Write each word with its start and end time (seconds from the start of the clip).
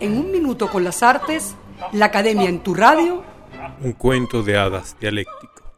En 0.00 0.16
un 0.16 0.32
minuto 0.32 0.70
con 0.70 0.84
las 0.84 1.02
artes, 1.02 1.54
la 1.92 2.06
Academia 2.06 2.48
en 2.48 2.62
tu 2.62 2.72
radio. 2.72 3.22
Un 3.82 3.92
cuento 3.92 4.42
de 4.42 4.56
hadas 4.56 4.96
dialéctico. 4.98 5.74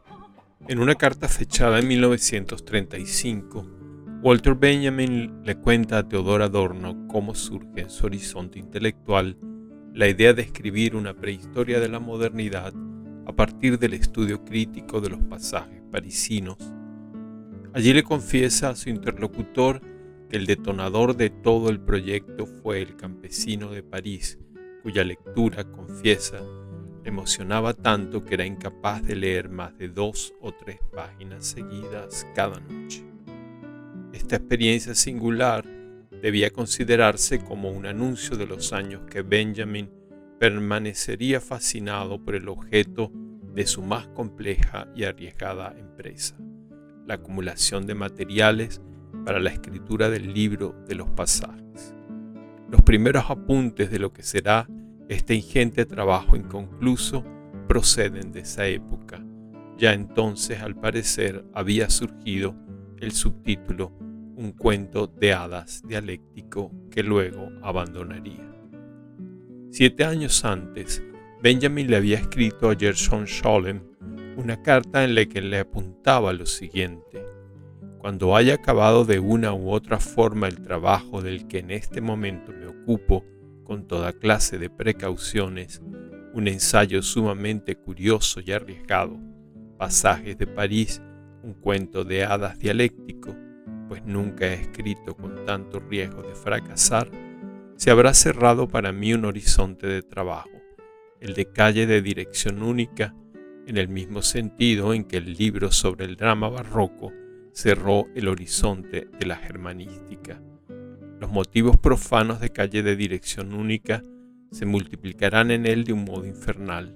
En 0.69 0.79
una 0.79 0.95
carta 0.95 1.27
fechada 1.27 1.79
en 1.79 1.87
1935, 1.87 3.65
Walter 4.21 4.55
Benjamin 4.55 5.41
le 5.43 5.55
cuenta 5.55 5.97
a 5.97 6.07
Teodor 6.07 6.41
Adorno 6.41 7.07
cómo 7.07 7.35
surge 7.35 7.81
en 7.81 7.89
su 7.89 8.05
horizonte 8.05 8.57
intelectual 8.57 9.37
la 9.93 10.07
idea 10.07 10.33
de 10.33 10.43
escribir 10.43 10.95
una 10.95 11.13
prehistoria 11.13 11.81
de 11.81 11.89
la 11.89 11.99
modernidad 11.99 12.73
a 13.25 13.33
partir 13.33 13.79
del 13.79 13.95
estudio 13.95 14.45
crítico 14.45 15.01
de 15.01 15.09
los 15.09 15.19
pasajes 15.23 15.81
parisinos. 15.91 16.57
Allí 17.73 17.91
le 17.91 18.03
confiesa 18.03 18.69
a 18.69 18.75
su 18.75 18.89
interlocutor 18.89 19.81
el 20.31 20.45
detonador 20.45 21.15
de 21.15 21.31
todo 21.31 21.69
el 21.69 21.79
proyecto 21.79 22.45
fue 22.45 22.81
El 22.81 22.95
campesino 22.95 23.71
de 23.71 23.81
París, 23.81 24.37
cuya 24.83 25.03
lectura, 25.03 25.63
confiesa, 25.63 26.39
emocionaba 27.03 27.73
tanto 27.73 28.23
que 28.23 28.35
era 28.35 28.45
incapaz 28.45 29.03
de 29.03 29.15
leer 29.15 29.49
más 29.49 29.75
de 29.77 29.89
dos 29.89 30.33
o 30.39 30.51
tres 30.51 30.79
páginas 30.93 31.45
seguidas 31.47 32.27
cada 32.35 32.59
noche. 32.59 33.03
Esta 34.13 34.35
experiencia 34.35 34.93
singular 34.93 35.65
debía 36.21 36.51
considerarse 36.51 37.43
como 37.43 37.71
un 37.71 37.87
anuncio 37.87 38.37
de 38.37 38.45
los 38.45 38.71
años 38.71 39.01
que 39.09 39.23
Benjamin 39.23 39.89
permanecería 40.39 41.41
fascinado 41.41 42.23
por 42.23 42.35
el 42.35 42.49
objeto 42.49 43.11
de 43.53 43.65
su 43.65 43.81
más 43.81 44.07
compleja 44.09 44.87
y 44.95 45.05
arriesgada 45.05 45.75
empresa, 45.77 46.37
la 47.07 47.15
acumulación 47.15 47.87
de 47.87 47.95
materiales 47.95 48.79
para 49.29 49.39
la 49.39 49.51
escritura 49.51 50.09
del 50.09 50.33
libro 50.33 50.75
de 50.87 50.95
los 50.95 51.07
pasajes. 51.11 51.93
Los 52.67 52.81
primeros 52.81 53.29
apuntes 53.29 53.91
de 53.91 53.99
lo 53.99 54.11
que 54.11 54.23
será 54.23 54.67
este 55.07 55.35
ingente 55.35 55.85
trabajo 55.85 56.35
inconcluso 56.35 57.23
proceden 57.67 58.31
de 58.31 58.39
esa 58.39 58.65
época. 58.65 59.23
Ya 59.77 59.93
entonces, 59.93 60.63
al 60.63 60.75
parecer, 60.75 61.45
había 61.53 61.91
surgido 61.91 62.55
el 62.97 63.11
subtítulo 63.11 63.91
Un 64.35 64.53
cuento 64.53 65.05
de 65.05 65.31
hadas 65.33 65.83
dialéctico 65.87 66.71
que 66.89 67.03
luego 67.03 67.51
abandonaría. 67.61 68.51
Siete 69.69 70.05
años 70.05 70.43
antes, 70.43 71.03
Benjamin 71.43 71.87
le 71.87 71.97
había 71.97 72.17
escrito 72.17 72.71
a 72.71 72.75
Gershon 72.75 73.27
Scholem 73.27 73.83
una 74.37 74.59
carta 74.63 75.03
en 75.03 75.13
la 75.13 75.23
que 75.27 75.39
le 75.39 75.59
apuntaba 75.59 76.33
lo 76.33 76.47
siguiente. 76.47 77.38
Cuando 77.99 78.37
haya 78.37 78.53
acabado 78.53 79.03
de 79.03 79.19
una 79.19 79.53
u 79.53 79.71
otra 79.71 79.99
forma 79.99 80.47
el 80.47 80.61
trabajo 80.61 81.21
del 81.21 81.47
que 81.47 81.59
en 81.59 81.69
este 81.69 81.99
momento 81.99 82.53
me 82.53 82.65
ocupo 82.65 83.25
con 83.65 83.89
toda 83.89 84.13
clase 84.13 84.57
de 84.57 84.69
precauciones, 84.69 85.81
un 86.33 86.47
ensayo 86.47 87.01
sumamente 87.01 87.75
curioso 87.75 88.39
y 88.39 88.53
arriesgado, 88.53 89.19
pasajes 89.77 90.37
de 90.37 90.47
París, 90.47 91.01
un 91.43 91.55
cuento 91.55 92.05
de 92.05 92.23
hadas 92.23 92.57
dialéctico, 92.57 93.35
pues 93.89 94.01
nunca 94.05 94.47
he 94.47 94.53
escrito 94.53 95.17
con 95.17 95.43
tanto 95.43 95.81
riesgo 95.81 96.21
de 96.21 96.35
fracasar, 96.35 97.09
se 97.75 97.91
habrá 97.91 98.13
cerrado 98.13 98.69
para 98.69 98.93
mí 98.93 99.13
un 99.13 99.25
horizonte 99.25 99.87
de 99.87 100.03
trabajo, 100.03 100.61
el 101.19 101.33
de 101.33 101.51
calle 101.51 101.85
de 101.85 102.01
dirección 102.01 102.63
única, 102.63 103.13
en 103.67 103.75
el 103.75 103.89
mismo 103.89 104.21
sentido 104.21 104.93
en 104.93 105.03
que 105.03 105.17
el 105.17 105.33
libro 105.33 105.69
sobre 105.73 106.05
el 106.05 106.15
drama 106.15 106.47
barroco 106.47 107.11
cerró 107.59 108.07
el 108.15 108.29
horizonte 108.29 109.09
de 109.19 109.25
la 109.25 109.35
germanística. 109.35 110.41
Los 111.19 111.29
motivos 111.29 111.75
profanos 111.75 112.39
de 112.39 112.51
calle 112.51 112.83
de 112.83 112.95
dirección 112.95 113.53
única 113.53 114.01
se 114.49 114.65
multiplicarán 114.65 115.51
en 115.51 115.65
él 115.65 115.83
de 115.83 115.91
un 115.91 116.05
modo 116.05 116.25
infernal. 116.25 116.95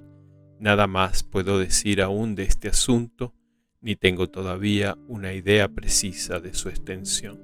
Nada 0.62 0.88
más 0.88 1.23
puedo 1.23 1.59
decir 1.59 2.02
aún 2.02 2.35
de 2.35 2.44
este 2.44 2.69
asunto, 2.69 3.34
ni 3.81 3.97
tengo 3.97 4.29
todavía 4.29 4.97
una 5.09 5.34
idea 5.34 5.68
precisa 5.68 6.40
de 6.40 6.53
su 6.53 6.69
extensión. 6.69 7.41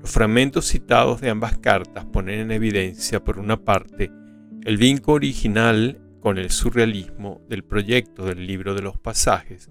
Los 0.00 0.10
fragmentos 0.10 0.64
citados 0.64 1.20
de 1.20 1.28
ambas 1.28 1.58
cartas 1.58 2.06
ponen 2.06 2.40
en 2.40 2.52
evidencia, 2.52 3.22
por 3.22 3.38
una 3.38 3.62
parte, 3.62 4.10
el 4.64 4.78
vínculo 4.78 5.16
original 5.16 6.00
con 6.20 6.38
el 6.38 6.48
surrealismo 6.48 7.42
del 7.50 7.64
proyecto 7.64 8.24
del 8.24 8.46
libro 8.46 8.74
de 8.74 8.80
los 8.80 8.98
pasajes 8.98 9.70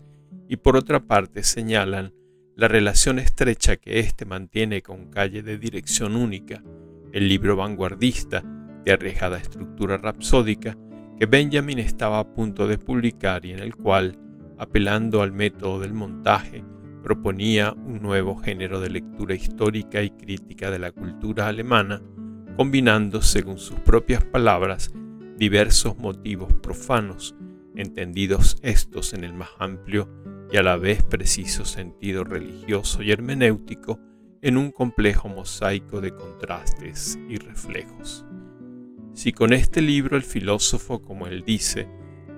y 0.50 0.58
por 0.58 0.76
otra 0.76 1.00
parte 1.00 1.44
señalan 1.44 2.12
la 2.56 2.68
relación 2.68 3.20
estrecha 3.20 3.78
que 3.78 4.00
éste 4.00 4.26
mantiene 4.26 4.82
con 4.82 5.12
Calle 5.12 5.44
de 5.44 5.60
Dirección 5.60 6.16
Única, 6.16 6.64
el 7.14 7.30
libro 7.30 7.56
vanguardista 7.56 8.44
de 8.84 8.92
arriesgada 8.92 9.38
estructura 9.38 9.98
rapsódica 9.98 10.76
que 11.20 11.28
Benjamin 11.28 11.78
estaba 11.78 12.20
a 12.20 12.34
punto 12.34 12.68
de 12.68 12.80
publicar 12.80 13.46
y 13.46 13.52
en 13.52 13.60
el 13.60 13.76
cual, 13.76 14.18
apelando 14.58 15.22
al 15.22 15.32
método 15.32 15.80
del 15.80 15.94
montaje, 15.94 16.64
proponía 17.04 17.72
un 17.72 18.02
nuevo 18.02 18.36
género 18.36 18.81
de 18.81 18.90
lectura 18.90 19.36
histórica 19.36 20.02
y 20.02 20.10
crítica 20.10 20.72
de 20.72 20.80
la 20.80 20.92
cultura 20.92 21.48
alemana, 21.48 22.02
combinando, 22.58 23.22
según 23.22 23.60
sus 23.60 23.80
propias 23.81 24.26
palabras, 24.26 24.92
diversos 25.38 25.98
motivos 26.00 26.52
profanos, 26.56 27.36
entendidos 27.76 28.58
estos 28.64 29.14
en 29.14 29.24
el 29.24 29.34
más 29.34 29.50
amplio 29.60 30.10
y 30.52 30.58
a 30.58 30.64
la 30.64 30.78
vez 30.78 31.04
preciso 31.04 31.66
sentido 31.66 32.24
religioso 32.24 33.04
y 33.04 33.12
hermenéutico 33.12 34.00
en 34.42 34.58
un 34.58 34.72
complejo 34.72 35.28
mosaico 35.28 36.02
de 36.02 36.16
contrastes 36.16 37.20
y 37.28 37.38
reflejos. 37.38 38.26
Si 39.14 39.34
con 39.34 39.54
este 39.54 39.82
libro 39.82 40.16
el 40.16 40.24
filósofo, 40.24 41.02
como 41.02 41.28
él 41.28 41.44
dice, 41.46 41.88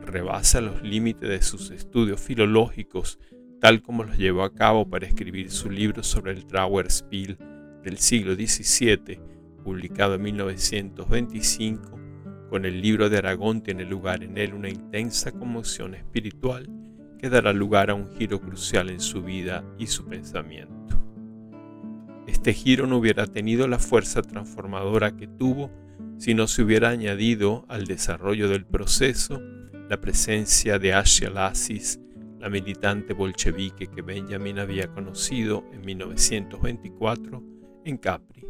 rebasa 0.05 0.61
los 0.61 0.81
límites 0.81 1.29
de 1.29 1.41
sus 1.41 1.69
estudios 1.71 2.19
filológicos, 2.19 3.19
tal 3.59 3.81
como 3.81 4.03
los 4.03 4.17
llevó 4.17 4.43
a 4.43 4.53
cabo 4.53 4.89
para 4.89 5.05
escribir 5.05 5.51
su 5.51 5.69
libro 5.69 6.01
sobre 6.01 6.31
el 6.31 6.45
Trauerspiel 6.47 7.37
del 7.83 7.97
siglo 7.97 8.33
XVII, 8.33 9.19
publicado 9.63 10.15
en 10.15 10.23
1925, 10.23 11.99
con 12.49 12.65
el 12.65 12.81
libro 12.81 13.09
de 13.09 13.19
Aragón 13.19 13.61
tiene 13.61 13.85
lugar 13.85 14.23
en 14.23 14.37
él 14.37 14.53
una 14.53 14.69
intensa 14.69 15.31
conmoción 15.31 15.93
espiritual 15.93 16.67
que 17.21 17.29
dará 17.29 17.53
lugar 17.53 17.91
a 17.91 17.93
un 17.93 18.09
giro 18.17 18.41
crucial 18.41 18.89
en 18.89 18.99
su 18.99 19.21
vida 19.21 19.63
y 19.77 19.87
su 19.87 20.05
pensamiento. 20.05 20.99
Este 22.25 22.53
giro 22.53 22.87
no 22.87 22.97
hubiera 22.97 23.27
tenido 23.27 23.67
la 23.67 23.77
fuerza 23.77 24.23
transformadora 24.23 25.15
que 25.15 25.27
tuvo 25.27 25.69
si 26.17 26.33
no 26.33 26.47
se 26.47 26.63
hubiera 26.63 26.89
añadido 26.89 27.65
al 27.67 27.85
desarrollo 27.85 28.49
del 28.49 28.65
proceso 28.65 29.39
la 29.89 29.99
presencia 29.99 30.79
de 30.79 30.93
Asha 30.93 31.29
Lassis, 31.29 31.99
la 32.39 32.49
militante 32.49 33.13
bolchevique 33.13 33.87
que 33.87 34.01
Benjamin 34.01 34.57
había 34.57 34.87
conocido 34.87 35.65
en 35.73 35.81
1924 35.81 37.43
en 37.85 37.97
Capri. 37.97 38.47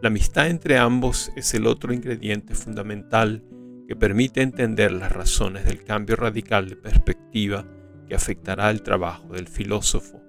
La 0.00 0.08
amistad 0.08 0.48
entre 0.48 0.78
ambos 0.78 1.32
es 1.36 1.52
el 1.54 1.66
otro 1.66 1.92
ingrediente 1.92 2.54
fundamental 2.54 3.42
que 3.86 3.96
permite 3.96 4.42
entender 4.42 4.92
las 4.92 5.12
razones 5.12 5.64
del 5.66 5.84
cambio 5.84 6.16
radical 6.16 6.68
de 6.68 6.76
perspectiva 6.76 7.66
que 8.08 8.14
afectará 8.14 8.70
el 8.70 8.82
trabajo 8.82 9.32
del 9.32 9.48
filósofo, 9.48 10.22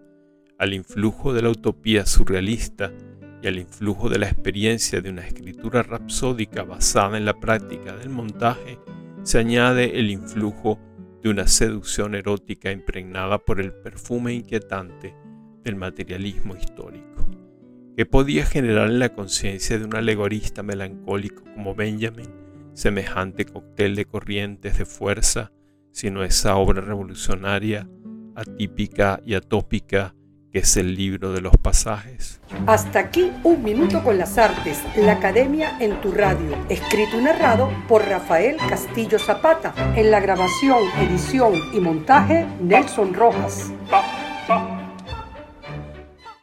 al 0.57 0.73
influjo 0.73 1.33
de 1.33 1.41
la 1.41 1.49
utopía 1.49 2.05
surrealista 2.05 2.91
y 3.41 3.47
al 3.47 3.59
influjo 3.59 4.09
de 4.09 4.19
la 4.19 4.27
experiencia 4.27 5.01
de 5.01 5.09
una 5.09 5.25
escritura 5.25 5.83
rapsódica 5.83 6.63
basada 6.63 7.17
en 7.17 7.25
la 7.25 7.39
práctica 7.39 7.95
del 7.95 8.09
montaje, 8.09 8.79
se 9.23 9.39
añade 9.39 9.99
el 9.99 10.09
influjo 10.09 10.79
de 11.21 11.29
una 11.29 11.47
seducción 11.47 12.15
erótica 12.15 12.71
impregnada 12.71 13.39
por 13.39 13.59
el 13.59 13.73
perfume 13.73 14.33
inquietante 14.33 15.15
del 15.63 15.75
materialismo 15.75 16.55
histórico, 16.55 17.27
que 17.97 18.05
podía 18.05 18.45
generar 18.45 18.89
en 18.89 18.99
la 18.99 19.09
conciencia 19.09 19.79
de 19.79 19.85
un 19.85 19.95
alegorista 19.95 20.61
melancólico 20.61 21.43
como 21.55 21.73
Benjamin 21.73 22.44
semejante 22.75 23.45
cóctel 23.45 23.95
de 23.95 24.05
corrientes 24.05 24.77
de 24.77 24.85
fuerza 24.85 25.51
sino 25.95 26.25
esa 26.25 26.57
obra 26.57 26.81
revolucionaria, 26.81 27.87
atípica 28.35 29.21
y 29.25 29.33
atópica 29.33 30.13
que 30.51 30.59
es 30.59 30.75
el 30.75 30.93
libro 30.93 31.31
de 31.31 31.39
los 31.39 31.55
pasajes. 31.55 32.41
Hasta 32.65 32.99
aquí 32.99 33.31
un 33.43 33.63
minuto 33.63 34.03
con 34.03 34.17
las 34.17 34.37
artes, 34.37 34.81
la 34.97 35.13
academia 35.13 35.77
en 35.79 35.99
tu 36.01 36.11
radio, 36.11 36.57
escrito 36.67 37.17
y 37.17 37.23
narrado 37.23 37.69
por 37.87 38.05
Rafael 38.05 38.57
Castillo 38.69 39.19
Zapata, 39.19 39.73
en 39.95 40.11
la 40.11 40.19
grabación, 40.19 40.79
edición 40.99 41.53
y 41.73 41.79
montaje 41.79 42.45
Nelson 42.61 43.13
Rojas. 43.13 43.71